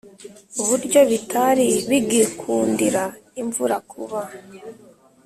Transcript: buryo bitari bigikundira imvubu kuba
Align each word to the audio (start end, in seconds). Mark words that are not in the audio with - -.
buryo 0.67 0.99
bitari 1.11 1.67
bigikundira 1.89 3.03
imvubu 3.41 3.77
kuba 3.91 4.21